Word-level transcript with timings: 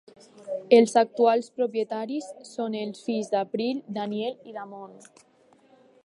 Els 0.77 0.93
actuals 1.01 1.49
propietaris 1.57 2.31
són 2.51 2.77
els 2.79 3.05
fills 3.09 3.29
d' 3.33 3.39
April, 3.41 3.83
Danielle 3.99 4.53
i 4.53 4.57
Damon. 4.59 4.97